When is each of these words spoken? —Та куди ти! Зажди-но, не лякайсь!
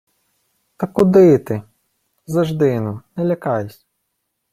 —Та 0.77 0.87
куди 0.87 1.37
ти! 1.39 1.61
Зажди-но, 2.25 3.01
не 3.15 3.25
лякайсь! 3.25 3.85